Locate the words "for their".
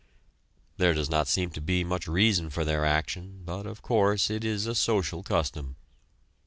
2.49-2.83